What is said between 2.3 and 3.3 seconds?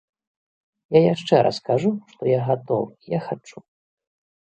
я гатовы, я